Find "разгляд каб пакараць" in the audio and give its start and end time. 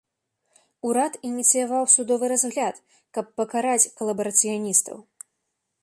2.33-3.91